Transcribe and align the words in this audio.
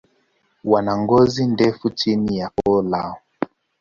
Wana 0.63 0.97
ngozi 0.97 1.45
ndefu 1.47 1.89
chini 1.89 2.37
ya 2.37 2.49
koo 2.49 2.81
lao. 2.81 3.17